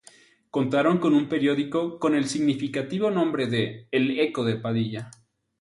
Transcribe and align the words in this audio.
Contaron 0.55 0.97
con 0.97 1.13
un 1.13 1.29
periódico 1.29 1.99
con 1.99 2.15
el 2.15 2.25
significativo 2.27 3.11
nombre 3.11 3.45
de 3.45 3.87
"El 3.91 4.19
Eco 4.19 4.43
de 4.43 4.55
Padilla". 4.55 5.11